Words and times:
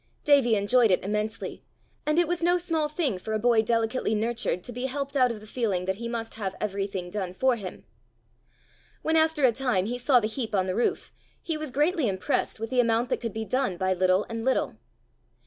Davie 0.23 0.55
enjoyed 0.55 0.89
it 0.89 1.03
immensely; 1.05 1.63
and 2.07 2.17
it 2.17 2.27
was 2.27 2.41
no 2.41 2.57
small 2.57 2.87
thing 2.89 3.19
for 3.19 3.35
a 3.35 3.39
boy 3.39 3.61
delicately 3.61 4.15
nurtured 4.15 4.63
to 4.63 4.71
be 4.71 4.87
helped 4.87 5.15
out 5.15 5.29
of 5.29 5.41
the 5.41 5.45
feeling 5.45 5.85
that 5.85 5.97
he 5.97 6.07
must 6.07 6.33
have 6.33 6.55
every 6.59 6.87
thing 6.87 7.11
done 7.11 7.35
for 7.35 7.55
him. 7.55 7.85
When 9.03 9.15
after 9.15 9.45
a 9.45 9.51
time 9.51 9.85
he 9.85 9.99
saw 9.99 10.19
the 10.19 10.25
heap 10.27 10.55
on 10.55 10.65
the 10.65 10.73
roof, 10.73 11.13
he 11.39 11.55
was 11.55 11.69
greatly 11.69 12.07
impressed 12.07 12.59
with 12.59 12.71
the 12.71 12.79
amount 12.79 13.09
that 13.09 13.21
could 13.21 13.31
be 13.31 13.45
done 13.45 13.77
by 13.77 13.93
little 13.93 14.25
and 14.27 14.43
little. 14.43 14.77